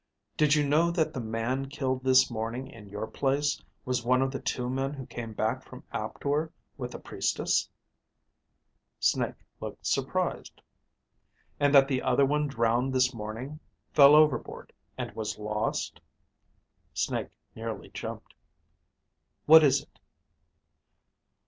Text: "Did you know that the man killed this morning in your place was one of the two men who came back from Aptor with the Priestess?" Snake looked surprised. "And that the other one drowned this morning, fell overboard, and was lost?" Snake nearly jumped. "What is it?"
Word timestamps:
"Did 0.35 0.55
you 0.55 0.67
know 0.67 0.89
that 0.89 1.13
the 1.13 1.19
man 1.21 1.67
killed 1.69 2.03
this 2.03 2.31
morning 2.31 2.65
in 2.67 2.89
your 2.89 3.05
place 3.05 3.61
was 3.85 4.03
one 4.03 4.23
of 4.23 4.31
the 4.31 4.39
two 4.39 4.67
men 4.67 4.95
who 4.95 5.05
came 5.05 5.31
back 5.31 5.61
from 5.61 5.83
Aptor 5.93 6.51
with 6.75 6.93
the 6.93 6.97
Priestess?" 6.97 7.69
Snake 8.99 9.35
looked 9.59 9.85
surprised. 9.85 10.59
"And 11.59 11.71
that 11.75 11.87
the 11.87 12.01
other 12.01 12.25
one 12.25 12.47
drowned 12.47 12.93
this 12.93 13.13
morning, 13.13 13.59
fell 13.93 14.15
overboard, 14.15 14.73
and 14.97 15.11
was 15.11 15.37
lost?" 15.37 15.99
Snake 16.95 17.29
nearly 17.53 17.89
jumped. 17.89 18.33
"What 19.45 19.63
is 19.63 19.83
it?" 19.83 19.99